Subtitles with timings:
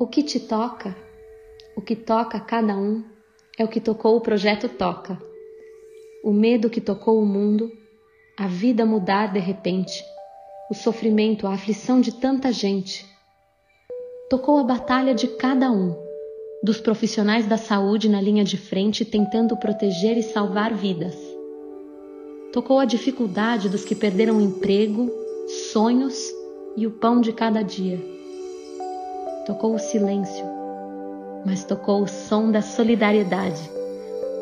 [0.00, 0.96] O que te toca,
[1.76, 3.04] o que toca cada um,
[3.58, 5.20] é o que tocou o projeto Toca.
[6.24, 7.70] O medo que tocou o mundo,
[8.34, 10.02] a vida mudar de repente,
[10.70, 13.04] o sofrimento, a aflição de tanta gente.
[14.30, 15.94] Tocou a batalha de cada um,
[16.62, 21.14] dos profissionais da saúde na linha de frente tentando proteger e salvar vidas.
[22.54, 25.10] Tocou a dificuldade dos que perderam emprego,
[25.70, 26.32] sonhos
[26.74, 28.18] e o pão de cada dia.
[29.46, 30.60] Tocou o silêncio
[31.44, 33.70] mas tocou o som da solidariedade,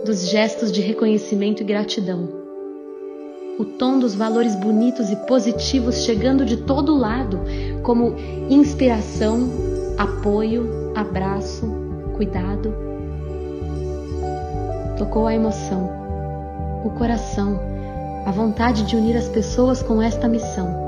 [0.04, 2.28] dos gestos de reconhecimento e gratidão.
[3.58, 7.40] O tom dos valores bonitos e positivos chegando de todo lado,
[7.82, 8.14] como
[8.48, 9.50] inspiração,
[9.96, 11.66] apoio, abraço,
[12.16, 12.72] cuidado.
[14.96, 15.90] Tocou a emoção,
[16.84, 17.60] o coração,
[18.24, 20.86] a vontade de unir as pessoas com esta missão.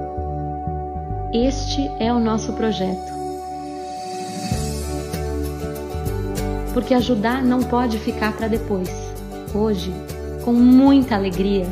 [1.32, 3.20] Este é o nosso projeto
[6.73, 8.88] porque ajudar não pode ficar para depois.
[9.54, 9.93] Hoje,
[10.45, 11.66] com muita alegria,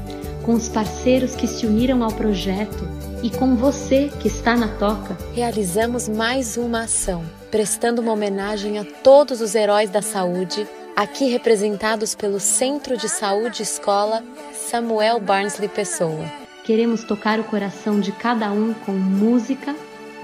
[0.44, 2.88] com os parceiros que se uniram ao projeto
[3.22, 8.84] e com você que está na toca, realizamos mais uma ação, prestando uma homenagem a
[8.84, 16.24] todos os heróis da saúde, aqui representados pelo Centro de Saúde Escola Samuel Barnsley Pessoa.
[16.64, 19.74] Queremos tocar o coração de cada um com música,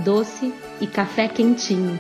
[0.01, 1.99] doce e café quentinho.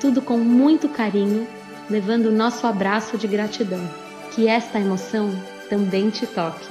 [0.00, 1.46] Tudo com muito carinho
[1.90, 3.80] levando o nosso abraço de gratidão.
[4.34, 5.30] Que esta emoção
[5.68, 6.68] também te toque.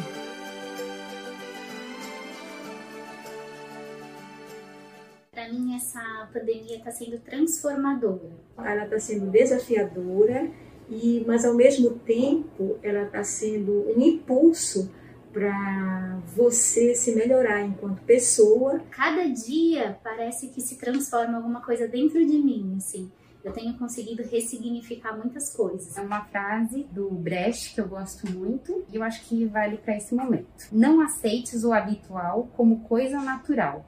[5.31, 8.31] Para mim, essa pandemia está sendo transformadora.
[8.57, 10.49] Ela está sendo desafiadora,
[10.89, 14.91] e, mas ao mesmo tempo ela está sendo um impulso
[15.31, 18.81] para você se melhorar enquanto pessoa.
[18.91, 23.09] Cada dia parece que se transforma alguma coisa dentro de mim, assim
[23.43, 25.97] eu tenho conseguido ressignificar muitas coisas.
[25.97, 29.97] É uma frase do Brecht que eu gosto muito e eu acho que vale para
[29.97, 30.67] esse momento.
[30.71, 33.85] Não aceites o habitual como coisa natural,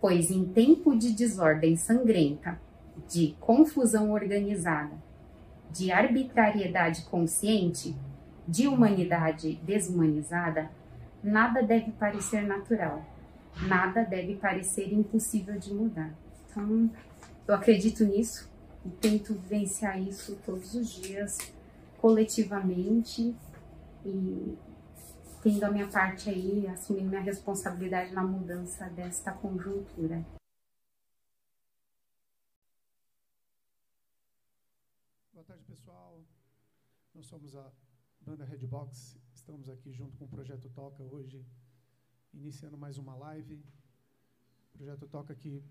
[0.00, 2.60] pois em tempo de desordem sangrenta,
[3.08, 4.94] de confusão organizada,
[5.72, 7.96] de arbitrariedade consciente,
[8.46, 10.70] de humanidade desumanizada,
[11.22, 13.04] nada deve parecer natural,
[13.62, 16.12] nada deve parecer impossível de mudar.
[16.48, 16.90] Então,
[17.48, 18.49] eu acredito nisso
[18.84, 21.38] e tento vivenciar isso todos os dias,
[21.98, 23.36] coletivamente
[24.04, 24.58] e
[25.42, 30.24] tendo a minha parte aí, assumindo minha responsabilidade na mudança desta conjuntura.
[35.32, 36.22] Boa tarde, pessoal.
[37.14, 37.72] Nós somos a
[38.20, 39.18] banda Redbox.
[39.34, 41.44] Estamos aqui junto com o Projeto Toca hoje,
[42.32, 43.62] iniciando mais uma live.
[44.74, 45.62] O Projeto Toca que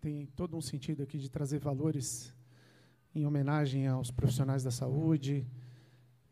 [0.00, 2.34] tem todo um sentido aqui de trazer valores
[3.14, 5.46] em homenagem aos profissionais da saúde.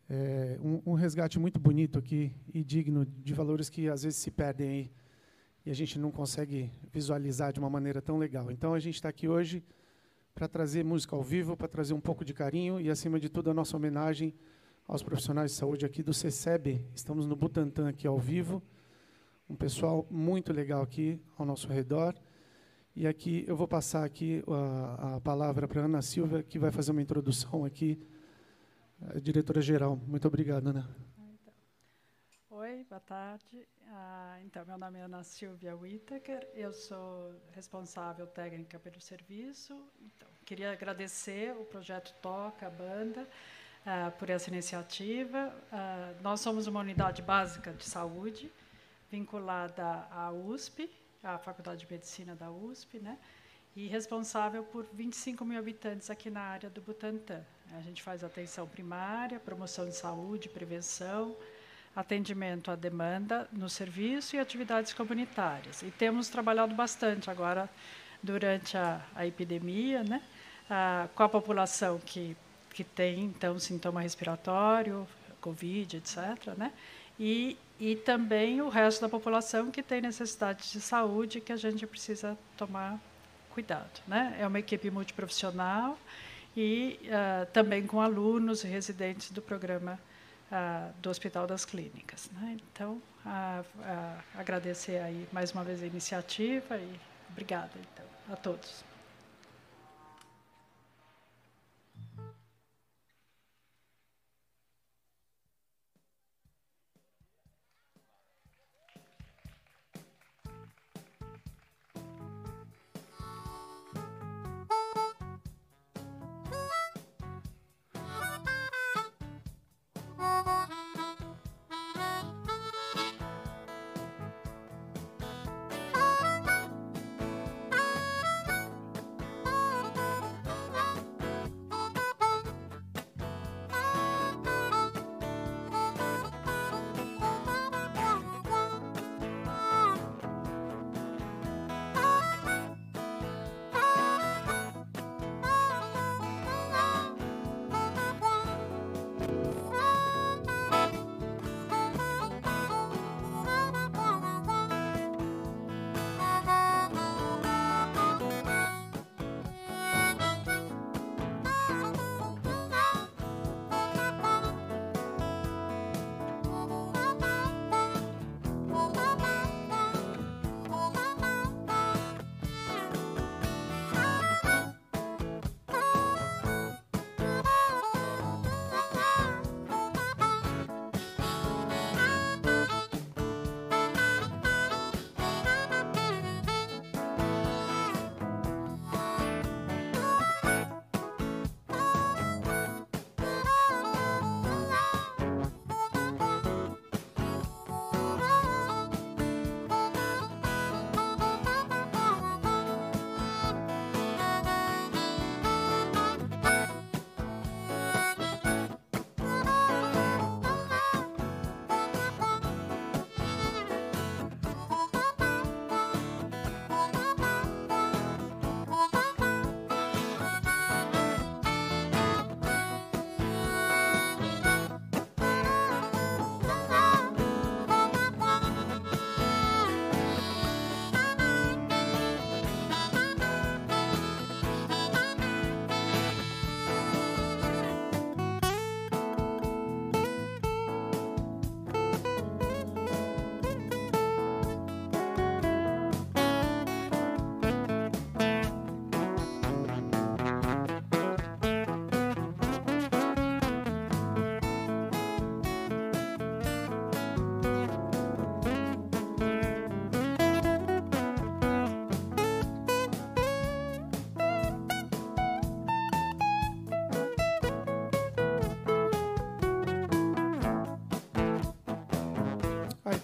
[0.08, 4.30] É, um, um, resgate muito bonito aqui e digno de valores que às vezes se
[4.30, 4.92] perdem aí
[5.66, 8.50] e a gente não consegue visualizar de uma maneira tão legal.
[8.50, 9.62] Então a gente está aqui hoje
[10.34, 13.50] para trazer música ao vivo, para trazer um pouco de carinho e acima de tudo
[13.50, 14.34] a nossa homenagem
[14.86, 16.86] aos profissionais de saúde aqui do CECEB.
[16.94, 18.62] Estamos no Butantan aqui ao vivo,
[19.46, 22.14] um pessoal muito legal aqui ao nosso redor.
[23.00, 26.90] E aqui eu vou passar aqui a, a palavra para Ana Silva, que vai fazer
[26.90, 27.96] uma introdução aqui,
[29.22, 29.94] diretora-geral.
[29.94, 30.84] Muito obrigado, Ana.
[31.16, 31.54] Então,
[32.58, 33.68] oi, boa tarde.
[33.86, 39.80] Ah, então, meu nome é Ana Silvia Whittaker, eu sou responsável técnica pelo serviço.
[40.00, 43.28] Então, queria agradecer o projeto Toca, a banda,
[43.86, 45.54] ah, por essa iniciativa.
[45.70, 48.50] Ah, nós somos uma unidade básica de saúde
[49.08, 50.90] vinculada à USP,
[51.34, 53.18] a Faculdade de Medicina da USP, né?
[53.76, 57.42] E responsável por 25 mil habitantes aqui na área do Butantã.
[57.76, 61.36] A gente faz atenção primária, promoção de saúde, prevenção,
[61.94, 65.82] atendimento à demanda no serviço e atividades comunitárias.
[65.82, 67.68] E temos trabalhado bastante agora
[68.22, 70.22] durante a, a epidemia, né?
[70.68, 72.36] Ah, com a população que
[72.78, 75.04] que tem então sintoma respiratório,
[75.40, 76.72] covid, etc, né?
[77.18, 81.86] E e também o resto da população que tem necessidades de saúde que a gente
[81.86, 82.98] precisa tomar
[83.50, 84.00] cuidado.
[84.06, 84.36] Né?
[84.38, 85.98] É uma equipe multiprofissional
[86.56, 89.98] e uh, também com alunos e residentes do programa
[90.50, 92.28] uh, do Hospital das Clínicas.
[92.32, 92.56] Né?
[92.72, 93.64] Então, uh,
[94.34, 98.87] agradecer aí mais uma vez a iniciativa e obrigada então, a todos.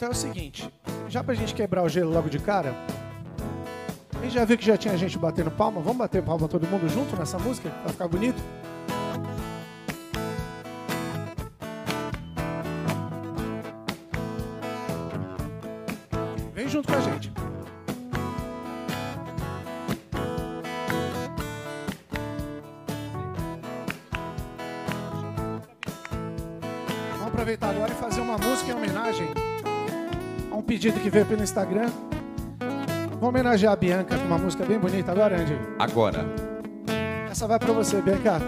[0.05, 0.71] É o seguinte,
[1.09, 2.75] já pra gente quebrar o gelo logo de cara,
[4.15, 6.87] a gente já viu que já tinha gente batendo palma, vamos bater palma todo mundo
[6.91, 7.71] junto nessa música?
[7.83, 8.43] Vai ficar bonito?
[30.85, 31.91] Pedido que veio pelo Instagram.
[33.19, 35.59] Vou homenagear a Bianca com uma música bem bonita agora, Andy.
[35.79, 36.27] Agora.
[37.31, 38.39] Essa vai pra você, Bianca.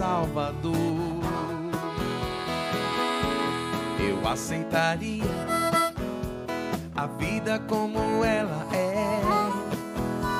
[0.00, 0.72] Salvador.
[3.98, 5.24] Eu aceitaria
[6.96, 9.20] a vida como ela é.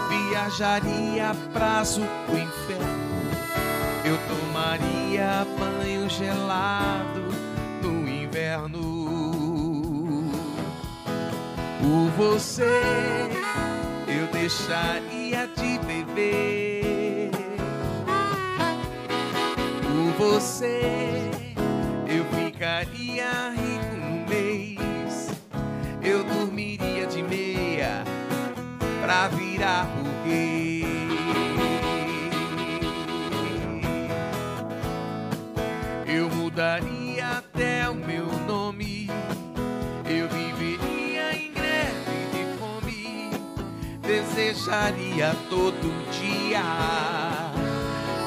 [0.08, 3.10] Viajaria prazo o inferno.
[4.02, 7.20] Eu tomaria banho gelado
[7.82, 8.80] no inverno.
[11.82, 12.80] Por você,
[14.08, 16.69] eu deixaria de beber.
[20.20, 20.82] Você,
[22.06, 25.30] eu ficaria rico no mês.
[26.02, 28.04] Eu dormiria de meia
[29.00, 30.84] pra virar burguês.
[36.06, 39.08] Eu mudaria até o meu nome.
[40.04, 43.30] Eu viveria em greve de fome.
[44.02, 46.60] Desejaria todo dia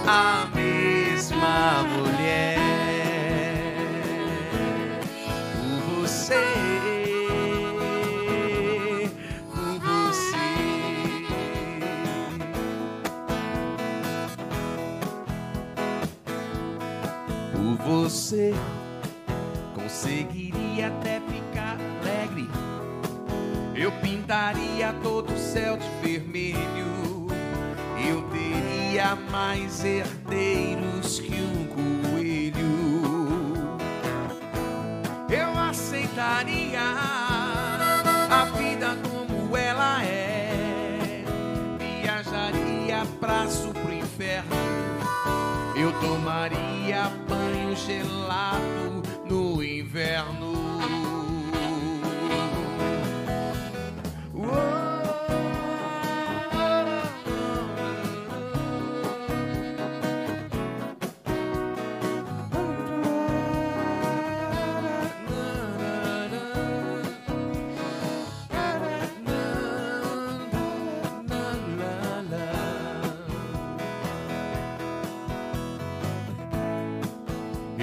[0.07, 0.47] a
[1.33, 2.57] mesma mulher.
[5.59, 6.43] Por você.
[9.51, 10.45] Por você.
[17.51, 18.53] Por você
[19.75, 22.47] conseguiria até ficar alegre.
[23.75, 27.27] Eu pintaria todo o céu de vermelho.
[28.05, 30.82] Eu teria mais herdeiros
[36.13, 36.79] aceitaria
[38.29, 41.23] a vida como ela é.
[41.79, 44.55] Viajaria pra pro inferno.
[45.75, 50.72] Eu tomaria banho gelado no inverno.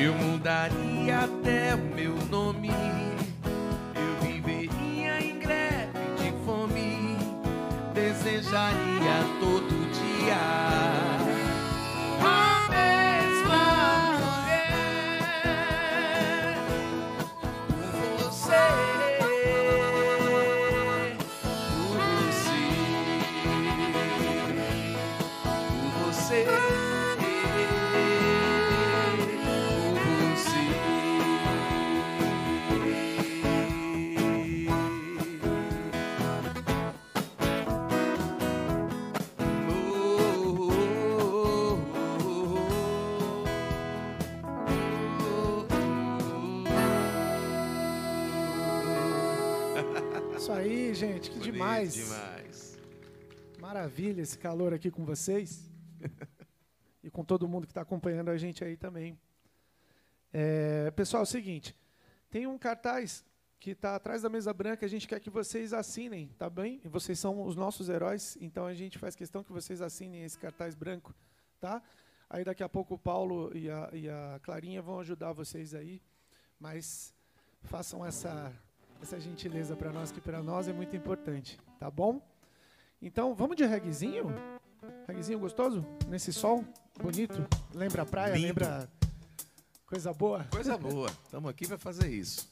[0.02, 2.70] Eu mudaria até o meu nome.
[3.94, 7.18] Eu viveria em greve de fome.
[7.92, 10.59] Desejaria todo dia
[51.88, 51.94] demais.
[51.94, 52.78] Demais.
[53.58, 55.70] Maravilha esse calor aqui com vocês.
[57.02, 59.18] e com todo mundo que está acompanhando a gente aí também.
[60.32, 61.74] É, pessoal, é o seguinte:
[62.30, 63.24] tem um cartaz
[63.58, 64.86] que está atrás da mesa branca.
[64.86, 66.80] A gente quer que vocês assinem, tá bem?
[66.84, 70.74] Vocês são os nossos heróis, então a gente faz questão que vocês assinem esse cartaz
[70.74, 71.14] branco,
[71.58, 71.82] tá?
[72.28, 76.00] Aí daqui a pouco o Paulo e a, e a Clarinha vão ajudar vocês aí,
[76.58, 77.12] mas
[77.62, 78.52] façam essa
[79.02, 82.20] essa gentileza para nós, que para nós é muito importante, tá bom?
[83.00, 84.26] Então, vamos de reguezinho?
[85.08, 85.84] Reguezinho gostoso?
[86.06, 86.62] Nesse sol
[87.02, 87.46] bonito?
[87.74, 88.34] Lembra a praia?
[88.34, 88.48] Lindo.
[88.48, 88.88] Lembra
[89.86, 90.44] coisa boa?
[90.50, 91.08] Coisa boa.
[91.24, 92.49] Estamos aqui para fazer isso.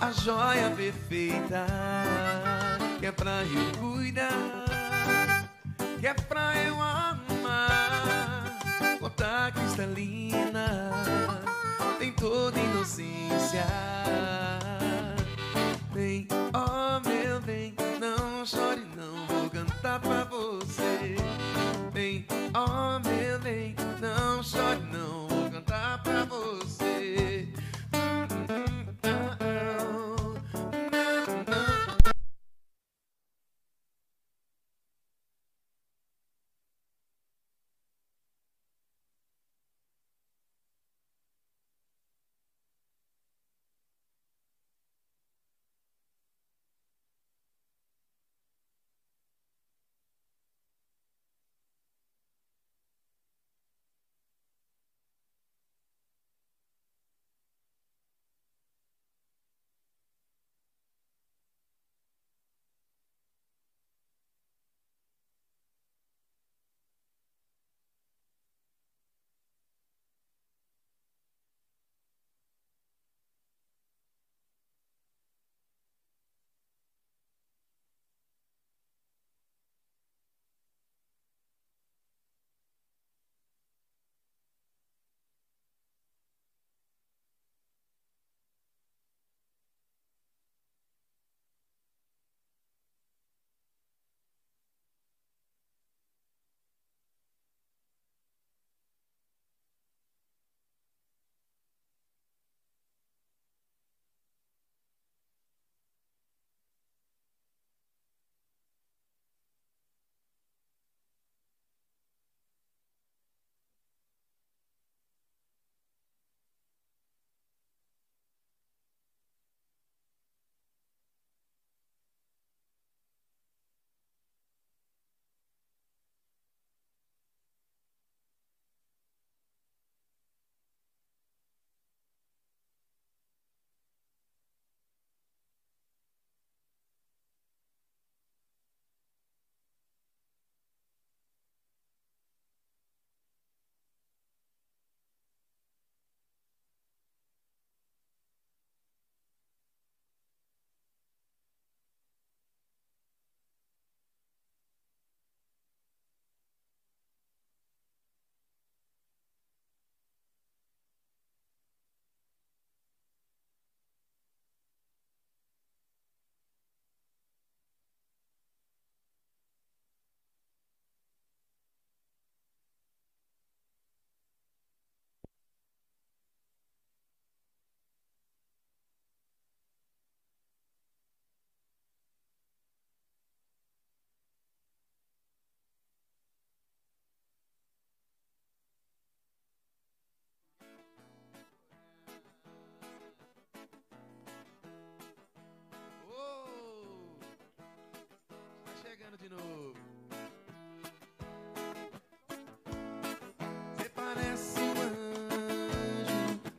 [0.00, 1.66] a joia perfeita
[2.98, 5.48] que é pra eu cuidar,
[6.00, 8.58] que é pra eu amar.
[9.00, 10.90] gota cristalina
[11.98, 13.64] tem toda inocência.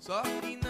[0.08, 0.67] Só que não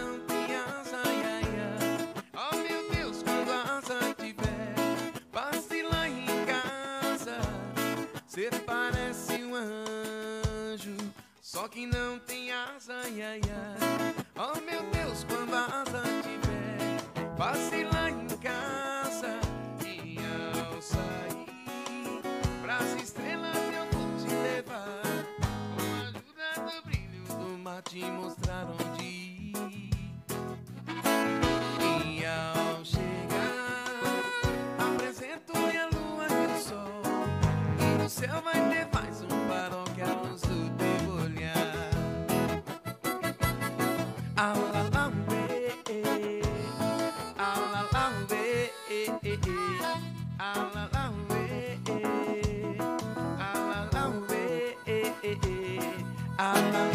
[56.40, 56.87] I'm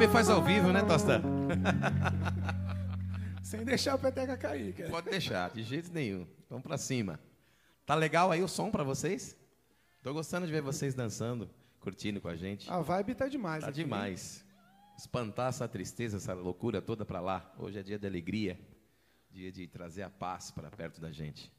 [0.00, 1.20] sabe faz ao vivo, né, Tosta?
[3.44, 4.88] Sem deixar o peteca cair, cara.
[4.88, 6.26] Pode deixar, de jeito nenhum.
[6.48, 7.20] Vamos para cima.
[7.84, 9.36] Tá legal aí o som para vocês?
[10.02, 12.70] Tô gostando de ver vocês dançando, curtindo com a gente.
[12.70, 13.62] A vibe tá demais.
[13.62, 13.82] Tá aqui.
[13.82, 14.42] demais.
[14.96, 17.52] Espantar essa tristeza, essa loucura toda para lá.
[17.58, 18.58] Hoje é dia de alegria,
[19.30, 21.52] dia de trazer a paz para perto da gente.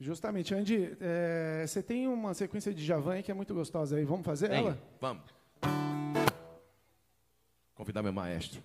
[0.00, 4.04] Justamente, Andy, é, você tem uma sequência de Javan que é muito gostosa aí.
[4.04, 4.78] Vamos fazer ela?
[4.98, 5.24] Vamos.
[7.84, 8.62] Convidar meu maestro.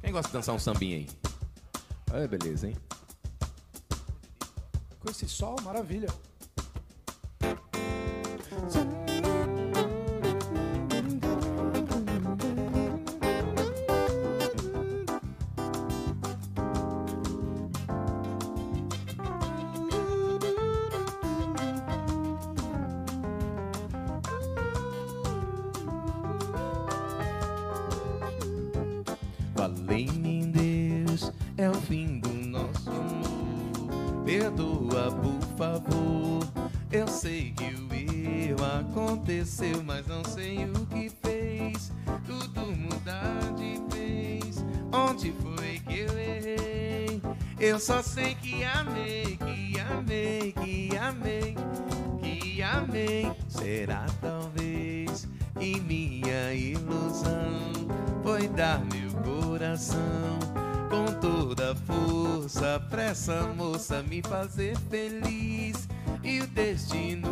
[0.00, 1.08] Quem gosta de dançar um sambinha aí?
[2.14, 2.76] Olha, beleza, hein?
[5.00, 6.08] Com esse sol, maravilha.
[63.92, 65.86] possa me fazer feliz.
[66.24, 67.31] E o destino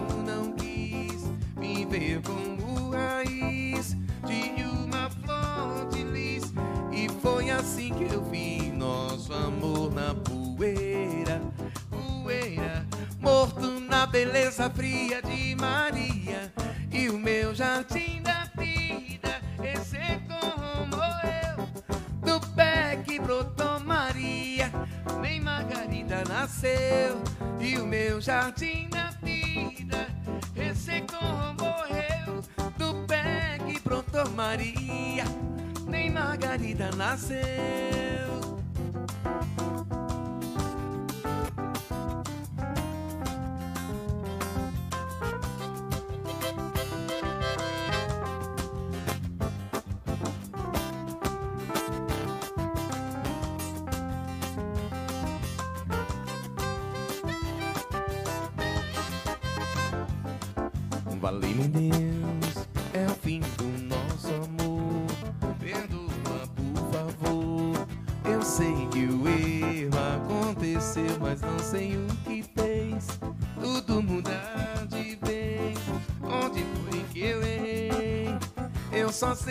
[36.89, 38.10] nacer.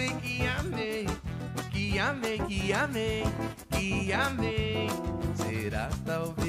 [0.07, 1.05] Que amei,
[1.71, 3.23] que amei, que amei,
[3.69, 4.87] que amei.
[5.35, 6.48] Será talvez?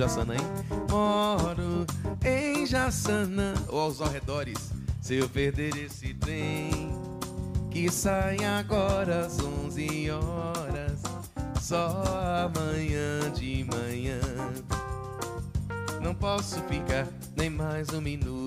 [0.00, 0.40] Jaçanã, hein?
[0.88, 1.86] Moro
[2.24, 4.72] em Jaçanã ou aos arredores.
[4.98, 6.90] Se eu perder esse trem,
[7.70, 11.02] que sai agora às 11 horas,
[11.60, 12.02] só
[12.46, 14.20] amanhã de manhã.
[16.00, 18.39] Não posso ficar nem mais um minuto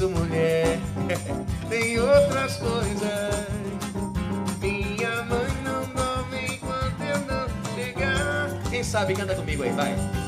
[0.00, 0.78] disso, mulher,
[1.68, 3.46] tem outras coisas.
[4.60, 8.62] Minha mãe não dorme enquanto eu não chegar.
[8.70, 10.19] Quem sabe canta comigo aí, vai.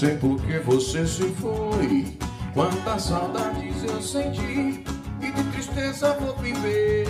[0.00, 2.16] Sei por que você se foi.
[2.54, 4.82] Quantas saudades eu senti
[5.20, 7.06] e de tristeza vou viver.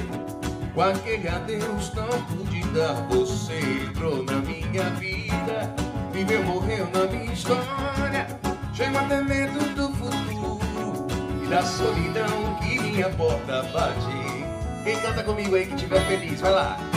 [0.74, 5.72] Com aquele adeus não pude dar, você entrou na minha vida.
[6.12, 8.26] Viveu, morreu na minha história.
[8.74, 11.07] Chego até medo do futuro
[11.44, 14.83] e da solidão que minha porta bate.
[14.83, 16.89] Quem canta comigo aí que estiver feliz, vai lá.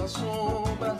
[0.00, 0.96] Dessa sombra.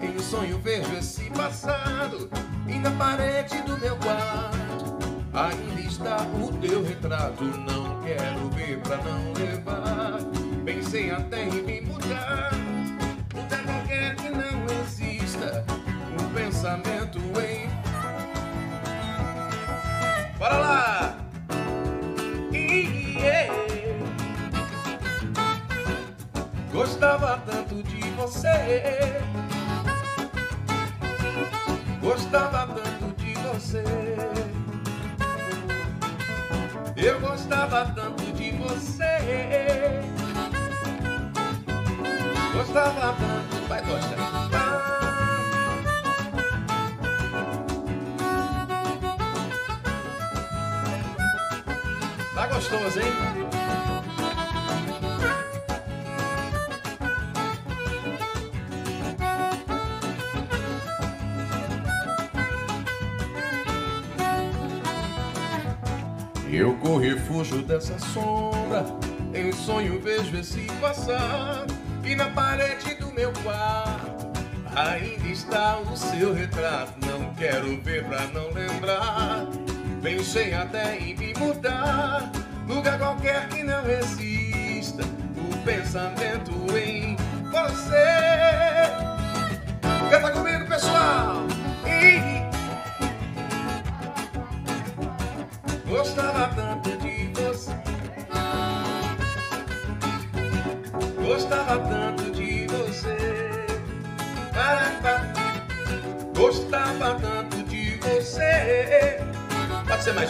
[0.00, 2.28] Em sonho vejo esse passado.
[2.68, 4.96] E na parede do meu quarto
[5.32, 7.44] Ainda está o teu retrato.
[7.44, 10.18] Não quero ver pra não levar.
[10.64, 11.53] Pensei até em
[32.00, 33.84] Gostava tanto de você.
[36.96, 40.00] Eu gostava tanto de você.
[42.54, 43.68] Gostava tanto.
[43.68, 44.16] Vai, Costa.
[52.34, 53.33] Tá gostoso, hein?
[67.04, 68.84] Refúgio dessa sombra,
[69.34, 74.14] em sonho vejo esse passado, e na parede do meu quarto
[74.74, 79.46] Ainda está o seu retrato, não quero ver pra não lembrar.
[80.02, 82.32] Pensei até em me mudar,
[82.66, 87.16] lugar qualquer que não resista o pensamento em
[87.52, 88.33] você.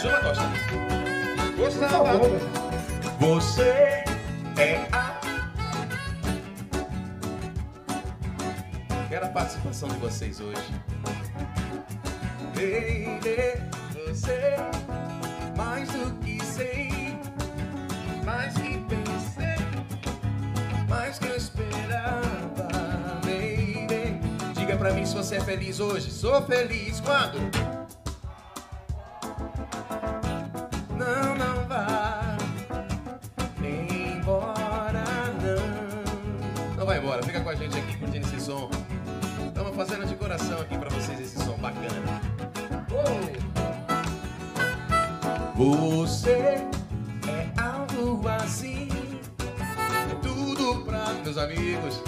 [0.05, 0.43] Mais uma, Costa?
[1.57, 2.19] Gostava.
[3.19, 4.03] Você
[4.57, 5.19] é a.
[9.09, 10.61] Quero a participação de vocês hoje.
[12.53, 13.61] Baby,
[14.07, 14.55] você
[15.55, 17.17] mais do que sei,
[18.23, 19.65] mais que pensei,
[20.87, 22.67] mais que eu esperava,
[23.23, 24.19] baby.
[24.53, 26.11] Diga pra mim se você é feliz hoje.
[26.11, 27.64] Sou feliz quando?
[36.85, 36.87] Não.
[36.87, 38.69] Vai embora, fica com a gente aqui curtindo esse som.
[39.47, 42.21] Estamos fazendo de coração aqui pra vocês esse som bacana.
[45.55, 48.89] Você é algo assim,
[50.21, 52.01] tudo pra meus amigos.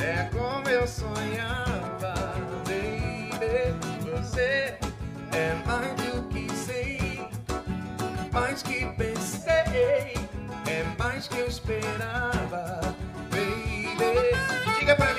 [0.00, 2.14] É como eu sonhava,
[2.66, 3.74] baby.
[4.10, 4.76] Você
[5.32, 7.20] é mais do que sei,
[8.32, 10.14] mais que pensei,
[10.66, 12.57] é mais que eu esperava,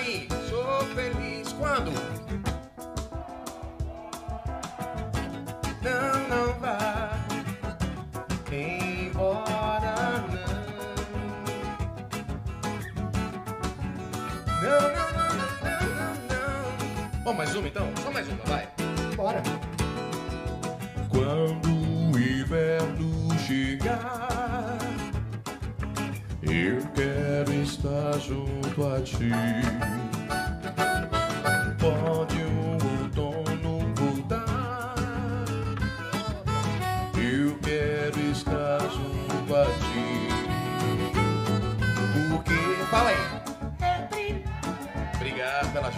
[0.10, 1.92] mim, sou feliz quando?
[5.82, 7.12] Não, não vá
[8.52, 9.96] embora,
[10.28, 10.50] não.
[14.62, 15.32] Não, não, não,
[15.64, 17.24] não, não, não.
[17.24, 17.88] Bom, mais uma então?
[18.04, 18.68] Só mais uma, vai.
[19.16, 19.44] Bora.
[21.10, 24.78] Quando o inverno chegar,
[26.42, 29.99] eu quero estar junto a ti.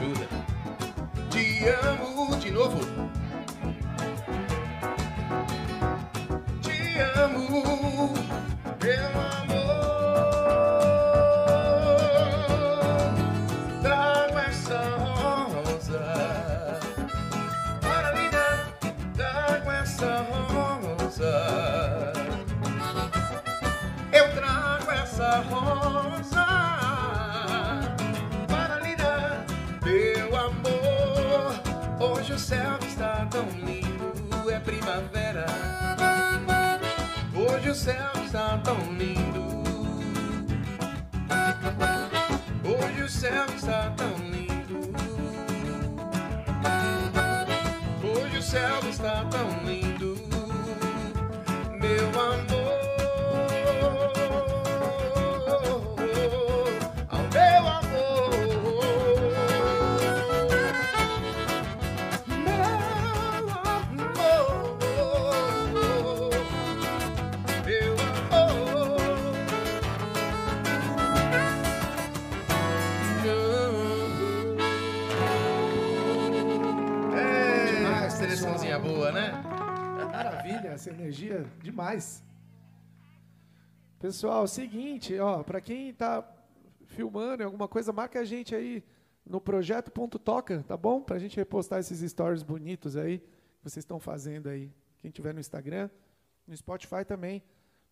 [0.02, 0.28] Ajuda.
[1.30, 3.01] Te amo de novo.
[37.82, 39.42] Hoje o céu está tão lindo.
[42.64, 44.92] Hoje o céu está tão lindo.
[48.04, 49.81] Hoje o céu está tão lindo,
[81.62, 82.24] demais.
[84.00, 86.28] Pessoal, seguinte, ó, para quem tá
[86.86, 88.84] filmando alguma coisa, marca a gente aí
[89.26, 91.02] no projeto.toca, tá bom?
[91.02, 94.72] Pra gente repostar esses stories bonitos aí que vocês estão fazendo aí.
[94.98, 95.90] Quem tiver no Instagram,
[96.48, 97.44] no Spotify também,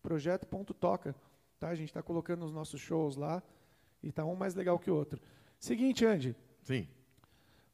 [0.02, 1.14] projeto.toca,
[1.60, 1.68] tá?
[1.68, 3.40] A gente tá colocando os nossos shows lá
[4.02, 5.20] e tá um mais legal que o outro.
[5.60, 6.88] Seguinte, Andy, Sim.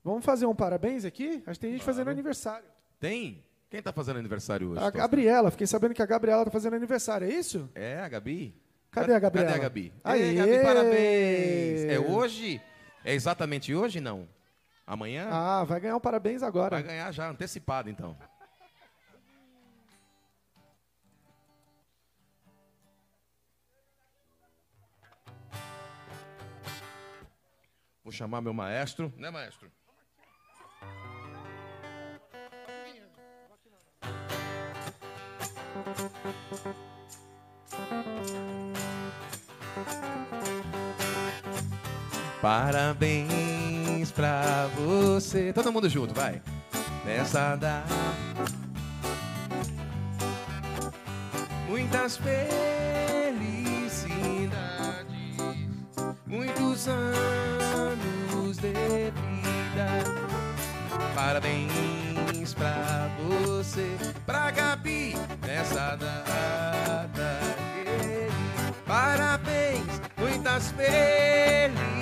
[0.04, 1.42] vamos fazer um parabéns aqui?
[1.46, 2.16] Acho que tem gente fazendo Claro.
[2.18, 2.68] aniversário.
[3.00, 3.42] Tem?
[3.68, 4.84] Quem tá fazendo aniversário hoje?
[4.84, 4.90] A?
[4.90, 7.68] Gabriela, fiquei sabendo que a Gabriela tá fazendo aniversário, é isso?
[7.74, 8.54] É, a Gabi?
[8.92, 9.48] Cadê a Gabriela?
[9.48, 9.92] Cadê a Gabi?
[10.04, 10.22] Aê!
[10.22, 11.84] Ei, Gabi, parabéns!
[11.84, 12.60] É hoje?
[13.04, 14.28] É exatamente hoje, não?
[14.86, 15.28] Amanhã?
[15.30, 16.76] Ah, vai ganhar um parabéns agora.
[16.76, 18.16] Vai ganhar já, antecipado, então.
[28.04, 29.12] Vou chamar meu maestro.
[29.16, 29.68] Né, maestro?
[42.42, 45.52] Parabéns pra você.
[45.52, 46.40] Todo mundo junto, vai.
[47.04, 47.86] Nessa data.
[51.68, 52.56] Muitas felicidades,
[56.26, 58.72] muitos anos de
[59.12, 60.04] vida.
[61.14, 65.16] Parabéns pra você, pra Gabi,
[65.46, 67.38] nessa querida.
[68.86, 71.95] Parabéns, muitas felicidades,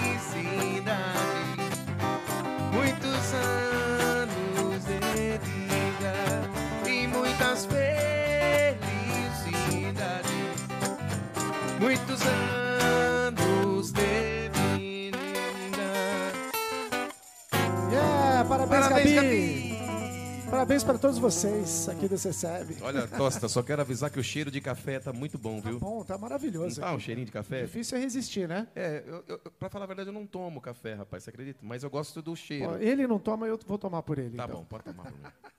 [20.64, 22.78] Parabéns para todos vocês aqui do CCEB.
[22.80, 25.78] Olha, Tosta, só quero avisar que o cheiro de café tá muito bom, Tá viu?
[25.78, 26.80] bom, tá maravilhoso.
[26.80, 27.64] Não tá um cheirinho de café?
[27.64, 28.66] Difícil é resistir, né?
[28.74, 31.60] É, eu, eu, pra falar a verdade, eu não tomo café, rapaz, você acredita?
[31.62, 32.70] Mas eu gosto do cheiro.
[32.70, 34.38] Ó, ele não toma, eu vou tomar por ele.
[34.38, 34.60] Tá então.
[34.60, 35.02] bom, pode tomar.
[35.04, 35.30] Bruno.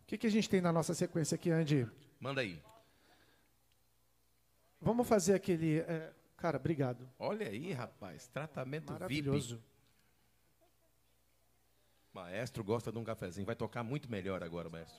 [0.00, 1.86] O que, que a gente tem na nossa sequência aqui, Andy?
[2.18, 2.62] Manda aí.
[4.80, 5.80] Vamos fazer aquele.
[5.80, 7.06] é, Cara, obrigado.
[7.18, 9.56] Olha aí, rapaz, tratamento Maravilhoso.
[9.56, 9.75] VIP.
[12.16, 13.44] Maestro gosta de um cafezinho.
[13.44, 14.98] Vai tocar muito melhor agora, maestro.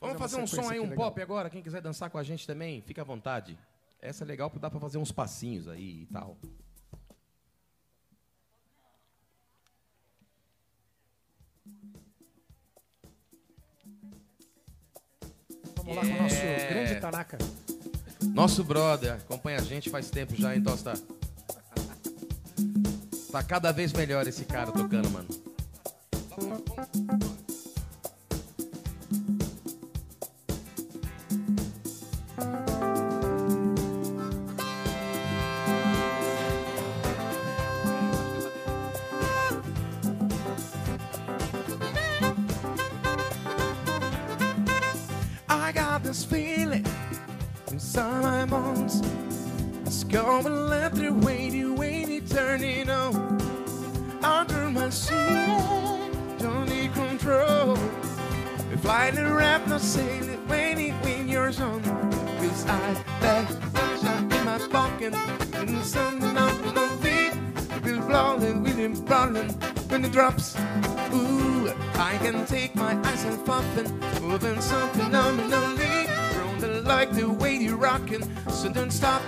[0.00, 1.48] Vamos Fazer um som aí, um pop agora.
[1.48, 3.56] Quem quiser dançar com a gente também, fica à vontade.
[4.00, 6.36] Essa é legal porque dá pra fazer uns passinhos aí e tal.
[15.84, 16.68] Vamos lá com o nosso Yeah.
[16.74, 17.38] grande Tanaka.
[18.34, 20.94] Nosso brother, acompanha a gente faz tempo já, então tá.
[23.30, 25.28] Tá cada vez melhor esse cara tocando, mano.
[59.12, 61.82] The rap, not sailing, waiting when you're on.
[61.82, 65.14] Cause I like sunshine in my pocket,
[65.54, 67.34] and the sun on my feet.
[67.84, 69.50] We'll blowing, we'll blowing
[69.88, 70.56] when it drops.
[71.12, 76.08] Ooh, I can take my eyes and puffin', moving so phenomenally.
[76.38, 79.22] Rolling like the way you're rocking, so don't stop.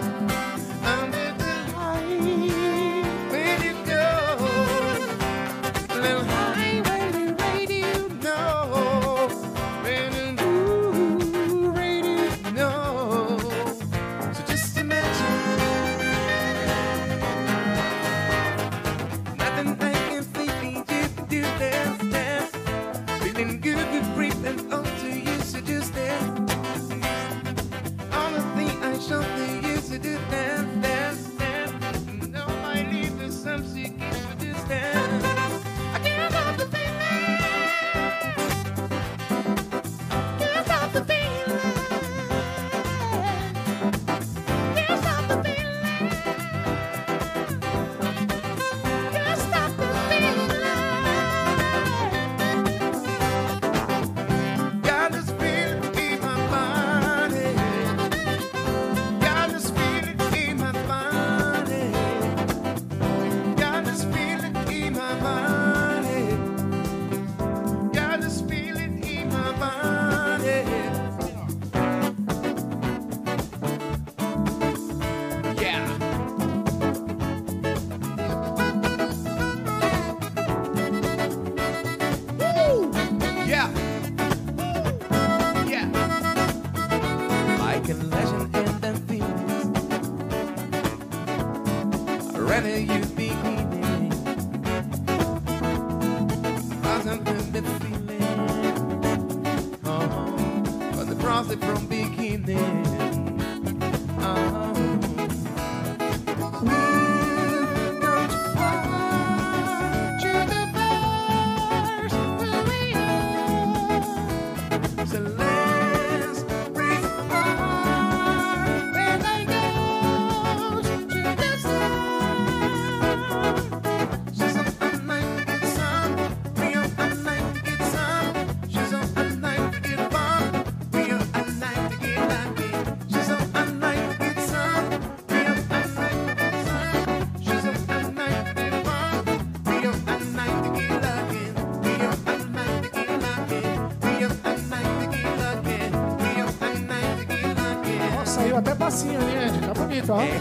[148.86, 149.50] passinho, né?
[149.66, 150.20] Tá bonito, ó.
[150.20, 150.38] É,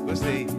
[0.08, 0.57] gostei.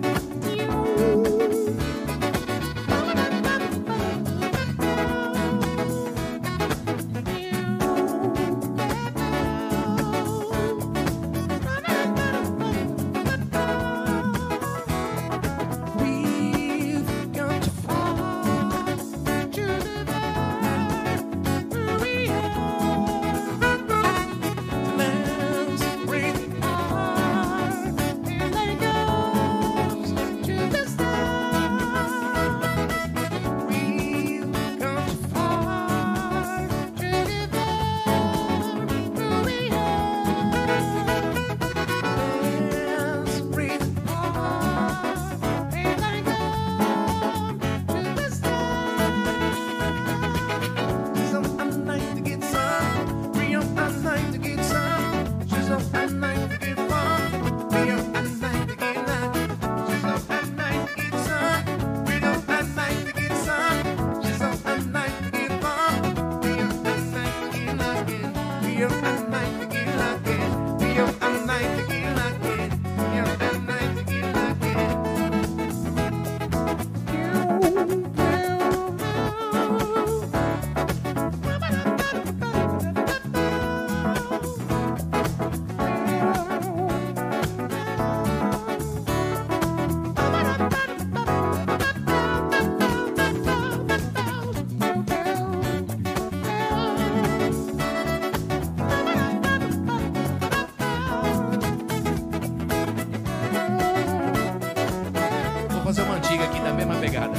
[107.19, 107.33] pegada.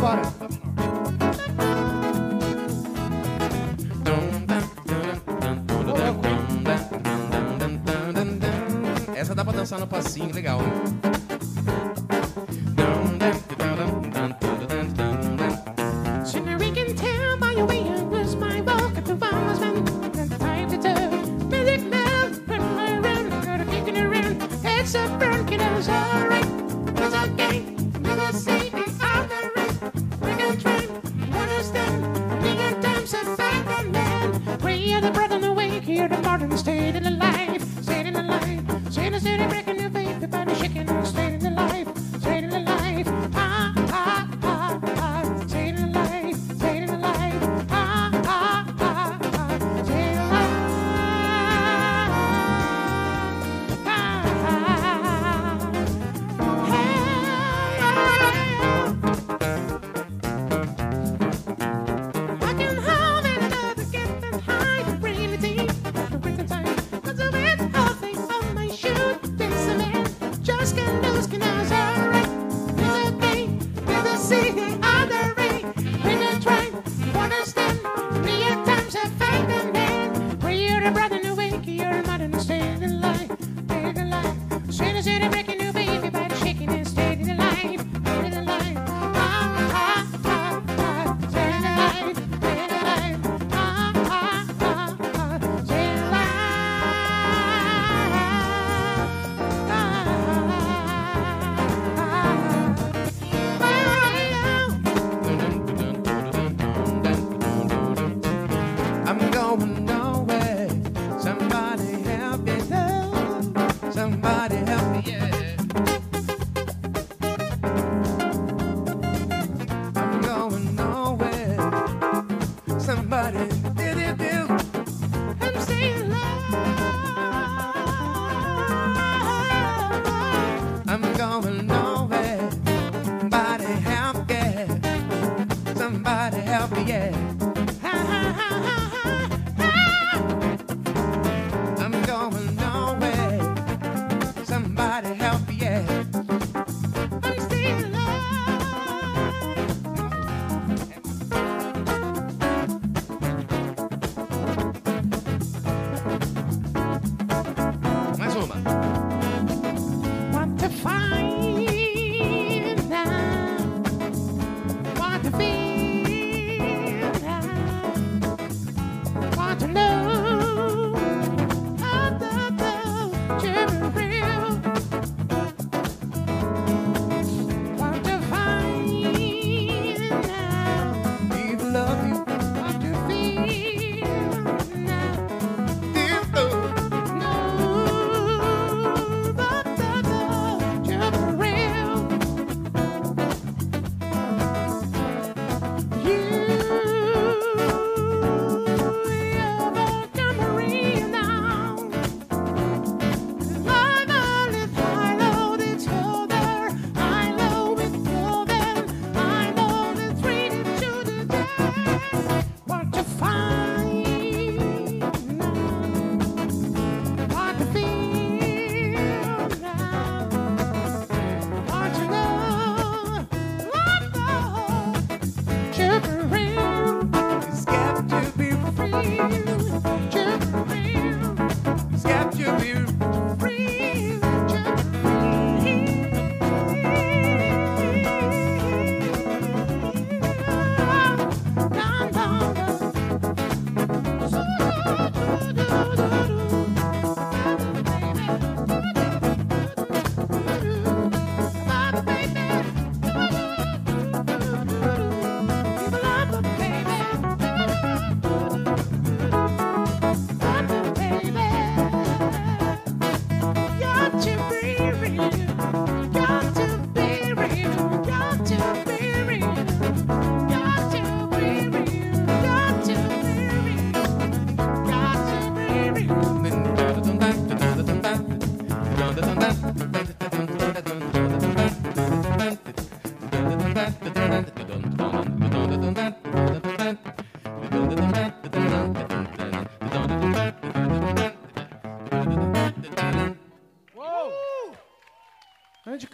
[0.00, 0.22] Bora!
[9.14, 11.15] Essa dá pra dançar no passinho, legal, hein?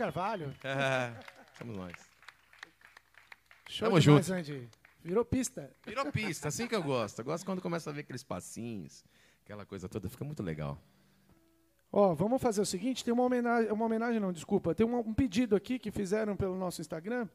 [0.03, 0.53] Carvalho.
[0.65, 1.15] É,
[1.57, 1.93] somos nós.
[3.69, 4.39] Show Tamo demais, junto.
[4.39, 4.69] Andy.
[5.05, 5.71] Virou pista.
[5.87, 7.21] Virou pista, assim que eu gosto.
[7.21, 9.05] Eu gosto quando começa a ver aqueles passinhos,
[9.45, 10.77] aquela coisa toda, fica muito legal.
[11.93, 15.15] Ó, vamos fazer o seguinte, tem uma homenagem, uma homenagem não, desculpa, tem um, um
[15.15, 17.29] pedido aqui que fizeram pelo nosso Instagram,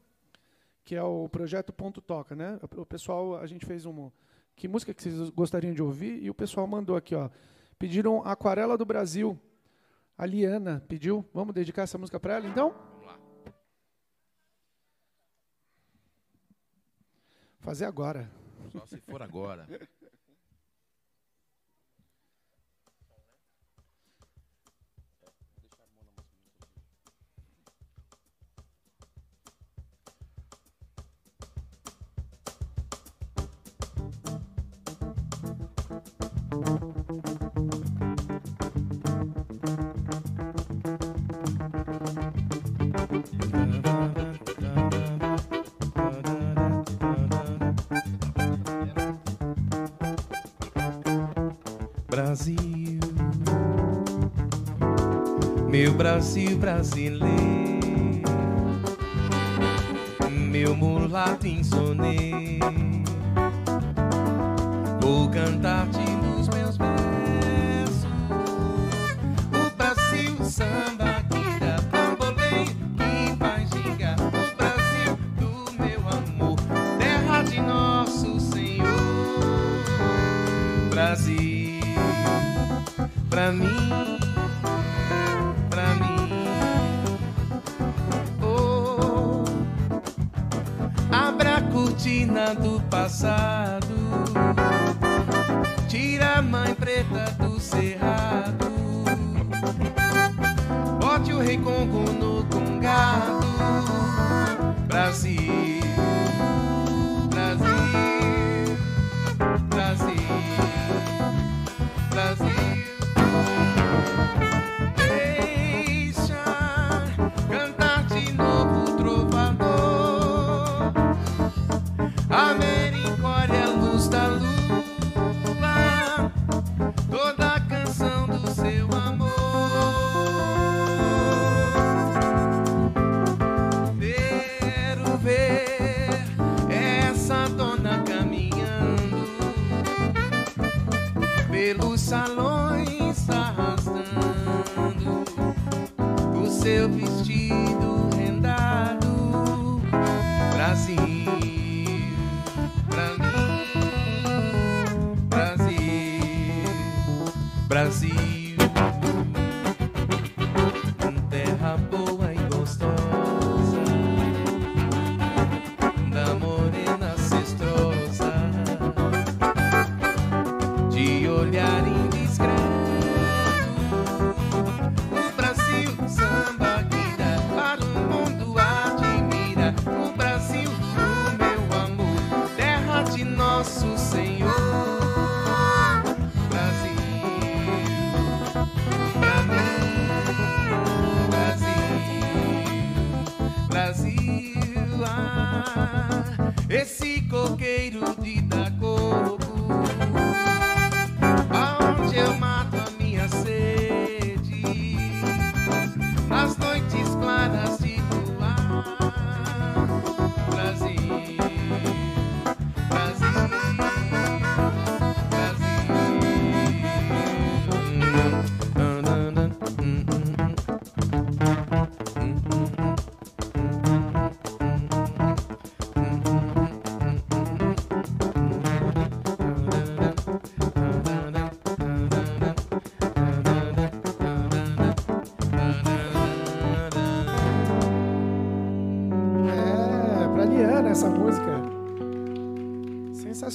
[0.84, 2.58] que é o projeto Ponto Toca, né?
[2.76, 4.10] O, o pessoal, a gente fez um
[4.56, 7.30] que música que vocês gostariam de ouvir e o pessoal mandou aqui, ó.
[7.78, 9.38] Pediram Aquarela do Brasil.
[10.18, 11.24] A Liana pediu.
[11.32, 12.70] Vamos dedicar essa música para ela, então?
[12.70, 13.18] Vamos lá.
[17.60, 18.28] Fazer agora.
[18.72, 19.64] Só se for agora.
[52.10, 53.00] Brasil,
[55.68, 57.28] meu Brasil brasileiro,
[60.30, 62.58] meu mulato insonê,
[65.00, 65.97] vou cantar-te
[81.08, 81.37] Brasil,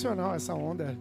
[0.04, 0.98] Sensacional essa onda.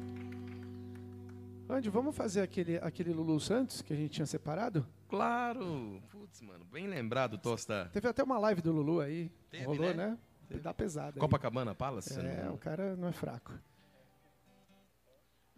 [1.69, 4.87] Andy, vamos fazer aquele, aquele Lulu Santos que a gente tinha separado?
[5.09, 6.01] Claro!
[6.09, 7.91] Putz, mano, bem lembrado, Tosta.
[7.93, 9.29] Teve até uma live do Lulu aí.
[9.51, 10.17] Teve, Rolou, né?
[10.49, 10.59] né?
[10.61, 11.17] Dá pesada.
[11.17, 11.21] aí.
[11.21, 12.17] Copacabana Palace?
[12.21, 13.53] É, o cara não é fraco.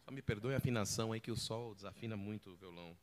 [0.07, 2.97] Só me perdoe a afinação aí que o sol desafina muito o violão.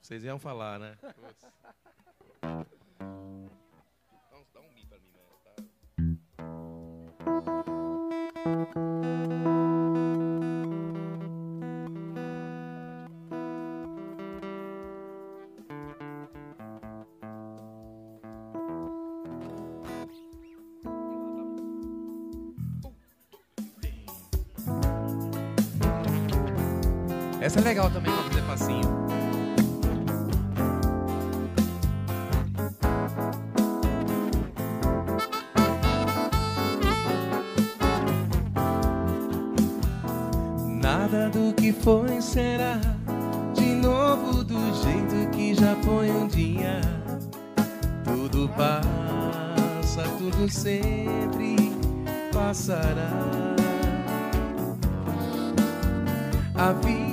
[0.00, 0.96] Vocês iam falar, né?
[27.46, 29.05] Essa é legal também pra fazer passinho.
[41.26, 42.78] O do que foi será
[43.52, 46.80] de novo do jeito que já foi um dia.
[48.04, 51.56] Tudo passa, tudo sempre
[52.32, 53.10] passará.
[56.54, 57.05] A vida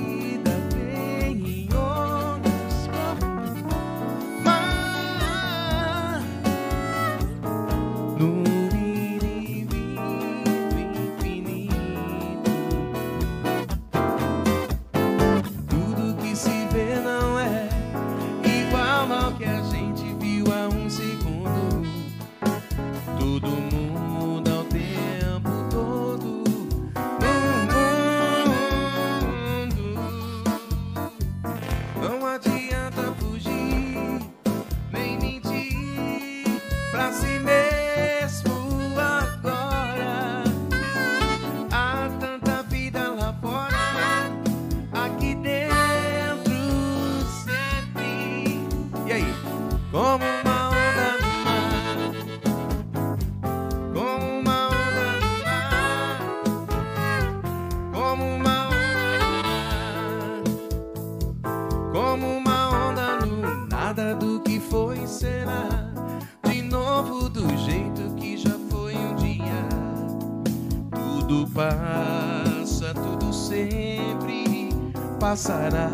[75.44, 75.93] Sinai.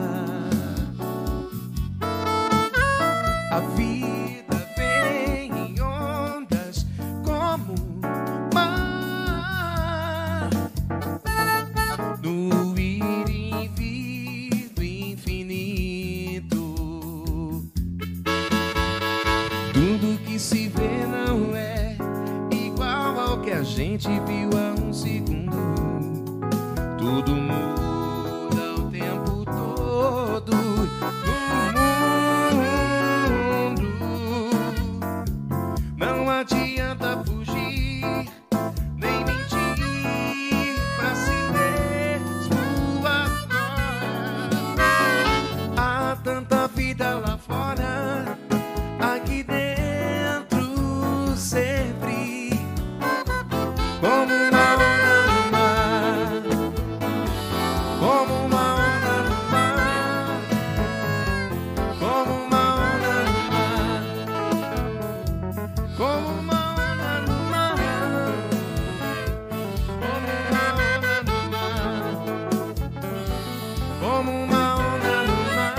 [74.20, 75.74] como uma onda no mar,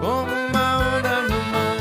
[0.00, 1.76] como uma onda no mar,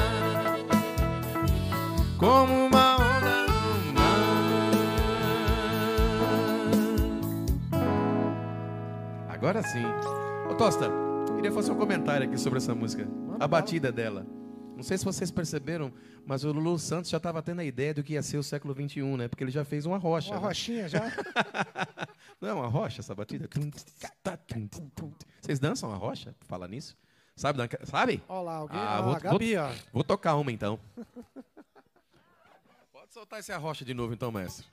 [2.18, 3.60] como uma onda no
[3.94, 4.10] mar.
[9.30, 9.86] Agora sim.
[10.50, 10.89] Ô Tosta,
[11.36, 13.08] queria fazer um comentário aqui sobre essa música,
[13.39, 14.26] a batida dela.
[14.76, 15.94] Não sei se vocês perceberam,
[16.26, 18.74] mas o Lulu Santos já estava tendo a ideia do que ia ser o século
[18.74, 19.28] XXI, né?
[19.28, 20.32] Porque ele já fez uma rocha.
[20.32, 20.48] Uma né?
[20.48, 21.02] rochinha já?
[22.42, 23.48] Não é uma rocha essa batida?
[24.24, 24.40] Tá,
[25.42, 26.36] vocês dançam uma rocha?
[26.48, 26.98] Falar nisso?
[27.36, 27.60] Sabe?
[27.84, 28.24] Sabe?
[28.28, 28.80] Olha lá, alguém.
[28.80, 30.80] Ah, vou, Gabi, vou, vou tocar uma então.
[32.92, 34.66] Pode soltar essa rocha de novo então, mestre.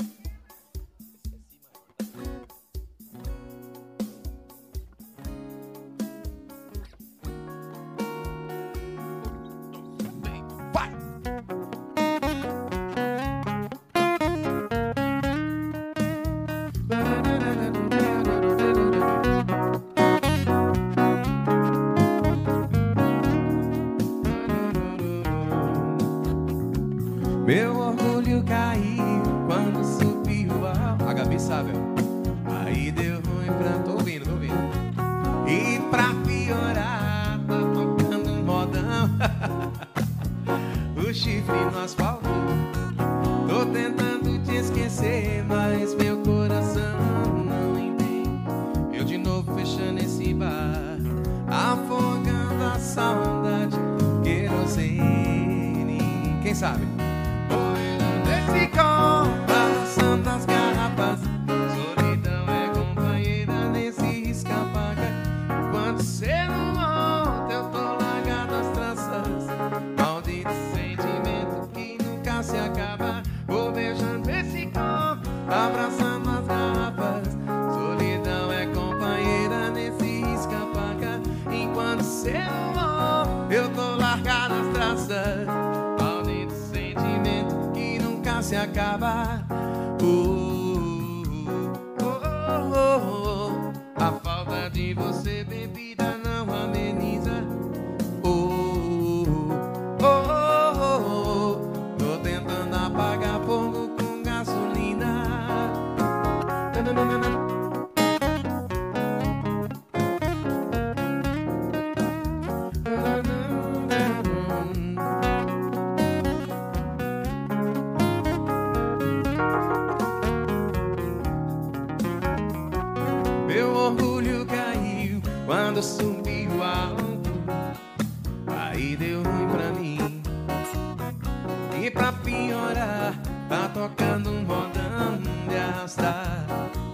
[133.79, 136.45] Tocando um modão de arrastar.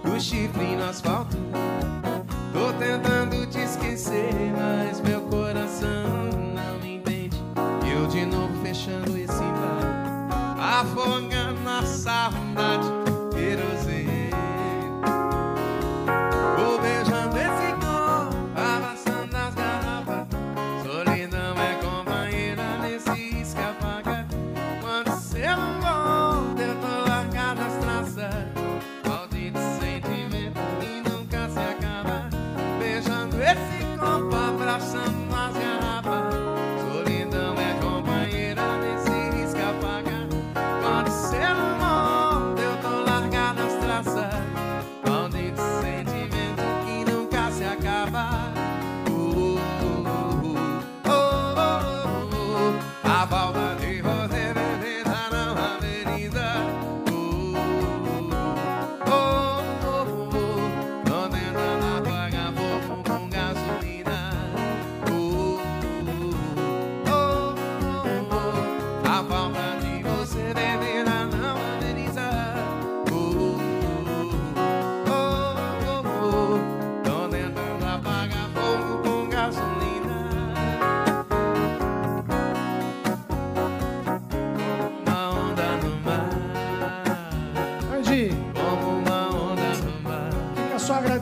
[0.03, 0.87] O chifre no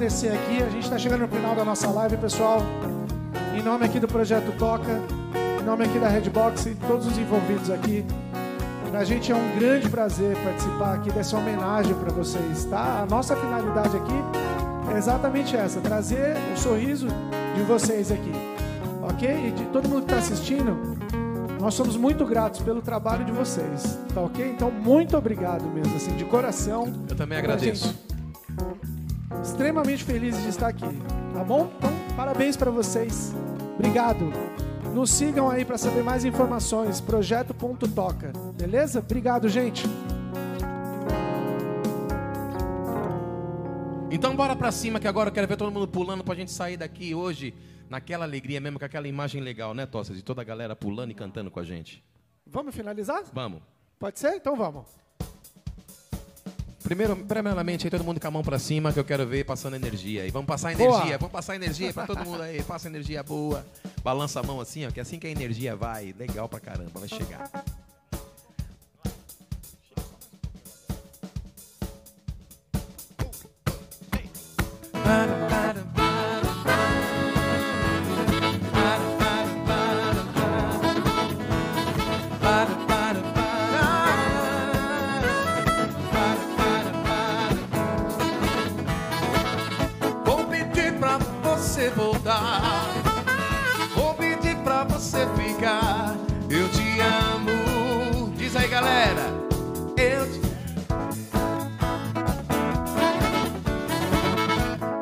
[0.03, 0.61] agradecer aqui.
[0.61, 2.61] A gente está chegando no final da nossa live, pessoal.
[3.55, 5.01] Em nome aqui do Projeto Toca,
[5.61, 8.05] em nome aqui da Redbox e todos os envolvidos aqui.
[8.89, 13.01] Pra gente é um grande prazer participar aqui dessa homenagem para vocês, tá?
[13.01, 17.07] A nossa finalidade aqui é exatamente essa, trazer o sorriso
[17.55, 18.31] de vocês aqui,
[19.01, 19.47] ok?
[19.47, 20.97] E de todo mundo que está assistindo,
[21.59, 24.45] nós somos muito gratos pelo trabalho de vocês, tá ok?
[24.47, 26.91] Então, muito obrigado mesmo, assim, de coração.
[27.09, 28.12] Eu também agradeço.
[29.53, 30.87] Extremamente felizes de estar aqui,
[31.31, 31.71] tá bom?
[31.77, 33.31] Então, parabéns para vocês.
[33.75, 34.33] Obrigado.
[34.95, 38.97] Nos sigam aí para saber mais informações, projeto.toca, beleza?
[38.97, 39.83] Obrigado, gente.
[44.09, 46.75] Então bora pra cima que agora eu quero ver todo mundo pulando pra gente sair
[46.75, 47.53] daqui hoje
[47.87, 50.15] naquela alegria mesmo, com aquela imagem legal, né, Tossa?
[50.15, 52.03] De toda a galera pulando e cantando com a gente.
[52.43, 53.21] Vamos finalizar?
[53.31, 53.61] Vamos.
[53.99, 54.33] Pode ser?
[54.33, 55.02] Então vamos.
[56.83, 59.75] Primeiro, primeiramente, aí todo mundo com a mão pra cima, que eu quero ver passando
[59.75, 60.27] energia.
[60.27, 60.97] E vamos passar Boa.
[60.97, 62.61] energia, vamos passar energia pra todo mundo aí.
[62.61, 63.65] Passa energia boa.
[64.03, 67.07] Balança a mão assim, ó, que assim que a energia vai, legal pra caramba, vai
[67.07, 67.49] chegar.
[91.93, 92.61] Voltar.
[93.95, 96.15] Vou pedir pra você ficar.
[96.49, 98.33] Eu te amo.
[98.35, 99.33] Diz aí, galera.
[99.97, 100.41] Eu te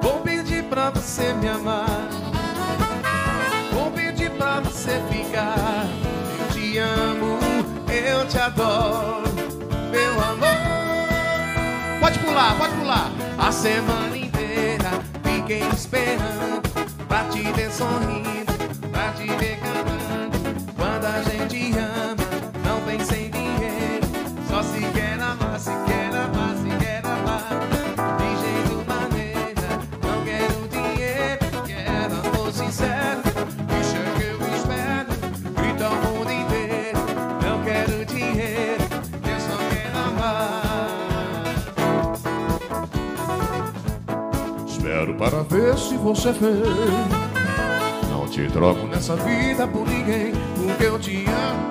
[0.02, 2.10] Vou pedir pra você me amar.
[3.74, 5.86] Vou pedir pra você ficar.
[6.40, 7.40] Eu te amo,
[7.90, 9.30] eu te adoro,
[9.92, 12.00] meu amor.
[12.00, 13.12] Pode pular, pode pular.
[13.38, 15.02] A semana inteira
[15.52, 16.71] fiquei esperando
[17.22, 19.61] pra te ver sorrindo, pra te ver
[46.02, 46.64] você vem.
[48.10, 51.70] Não te troco nessa vida por ninguém, porque eu te amo.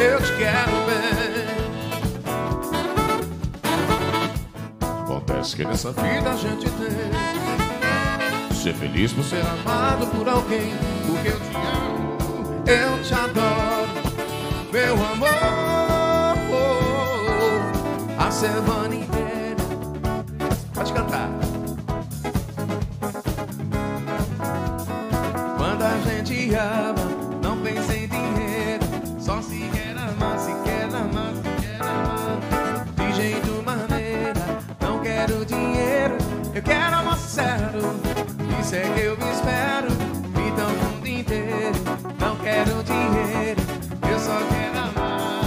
[0.00, 1.32] Eu te quero bem.
[5.00, 7.42] Acontece que nessa vida a gente tem
[8.62, 10.72] ser feliz por ser amado por alguém,
[11.04, 12.16] porque eu te amo,
[12.64, 13.88] eu te adoro,
[14.72, 15.72] meu amor.
[18.18, 19.56] A semana inteira.
[20.72, 21.41] Pode cantar.
[38.72, 39.88] Isso é que eu espero.
[40.48, 41.78] Então o mundo inteiro.
[42.18, 43.60] Não quero dinheiro,
[44.10, 45.44] eu só quero amar.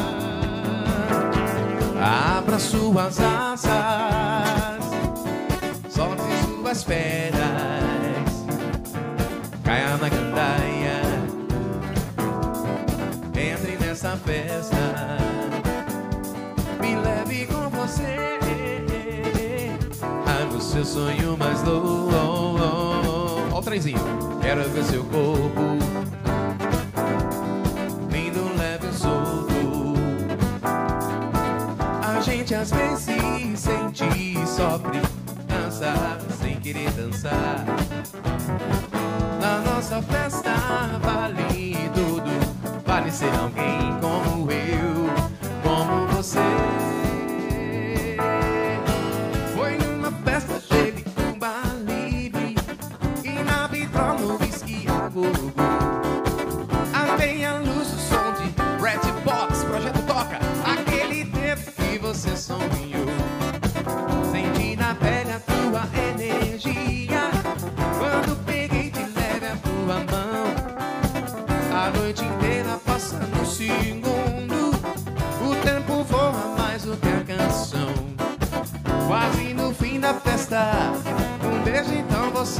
[2.38, 3.66] Abra suas asas,
[5.90, 8.46] solte suas pernas,
[9.64, 11.02] caia na gandaia,
[13.34, 15.18] entre nessa festa,
[16.80, 18.38] me leve com você.
[20.28, 22.35] Ai, o seu sonho mais louco.
[23.76, 25.60] Trenzinho, quero ver seu corpo.
[28.10, 29.94] Lindo, leve e solto.
[32.02, 35.02] A gente às vezes sente e sofre,
[35.46, 35.94] dança
[36.42, 37.66] sem querer dançar.
[39.42, 40.54] Na nossa festa
[41.02, 42.32] vale tudo,
[42.86, 43.85] vale ser alguém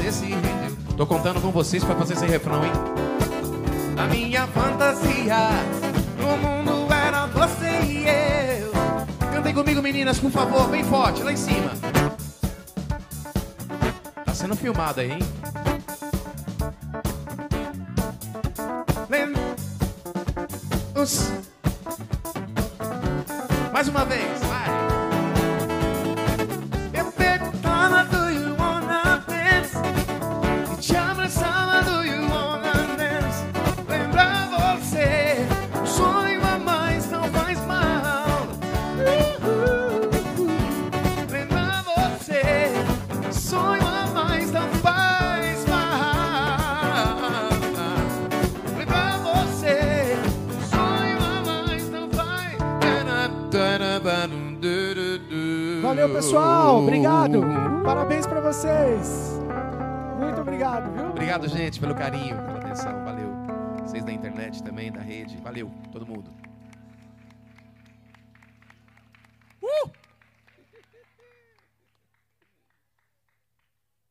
[0.06, 0.78] você se rendeu.
[0.98, 2.72] Tô contando com vocês pra fazer esse refrão, hein?
[3.98, 5.50] A minha fantasia
[6.20, 8.72] no mundo era você e eu.
[9.32, 11.72] Cantem comigo, meninas, por favor, bem forte, lá em cima.
[14.26, 15.20] Tá sendo filmado aí, hein?
[57.96, 59.40] Parabéns pra vocês.
[60.20, 61.08] Muito obrigado, viu?
[61.12, 62.92] Obrigado, gente, pelo carinho, pela atenção.
[63.06, 63.30] Valeu.
[63.82, 65.38] Vocês da internet também, da rede.
[65.38, 66.30] Valeu, todo mundo.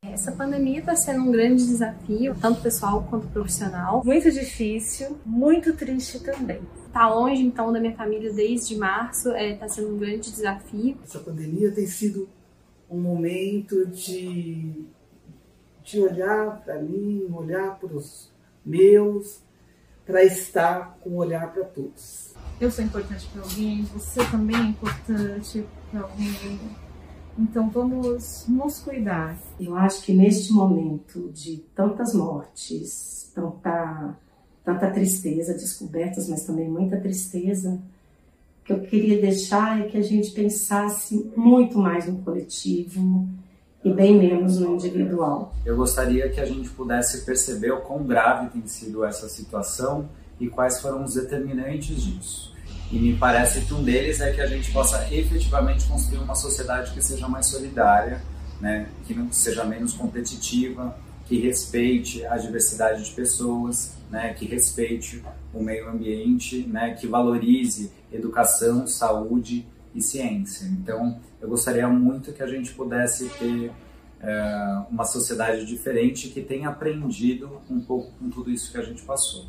[0.02, 4.02] Essa pandemia está sendo um grande desafio, tanto pessoal quanto profissional.
[4.02, 6.62] Muito difícil, muito triste também.
[6.90, 10.96] Tá longe então da minha família desde março, está sendo um grande desafio.
[11.04, 12.26] Essa pandemia tem sido
[12.90, 14.84] um momento de,
[15.82, 18.30] de olhar para mim, olhar para os
[18.64, 19.40] meus,
[20.06, 22.34] para estar com um olhar para todos.
[22.60, 26.60] Eu sou importante para alguém, você também é importante para alguém.
[27.38, 29.36] Então vamos nos cuidar.
[29.58, 34.16] Eu acho que neste momento de tantas mortes, tanta,
[34.64, 37.82] tanta tristeza, descobertas, mas também muita tristeza,
[38.64, 43.28] que eu queria deixar é que a gente pensasse muito mais no coletivo
[43.84, 45.54] e bem menos no individual.
[45.66, 50.08] Eu gostaria que a gente pudesse perceber o quão grave tem sido essa situação
[50.40, 52.54] e quais foram os determinantes disso.
[52.90, 56.92] E me parece que um deles é que a gente possa efetivamente construir uma sociedade
[56.92, 58.22] que seja mais solidária,
[58.60, 58.86] né?
[59.06, 64.32] que não seja menos competitiva, que respeite a diversidade de pessoas, né?
[64.32, 65.22] que respeite
[65.52, 66.94] o meio ambiente, né?
[66.94, 70.66] que valorize educação, saúde e ciência.
[70.66, 73.72] Então, eu gostaria muito que a gente pudesse ter
[74.20, 79.02] é, uma sociedade diferente que tenha aprendido um pouco com tudo isso que a gente
[79.02, 79.46] passou.